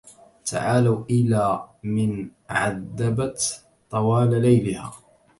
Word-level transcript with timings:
تعالوا 0.45 1.05
إلى 1.09 1.63
من 1.83 2.29
عذبت 2.49 3.65
طول 3.89 4.41
ليلها 4.41 4.93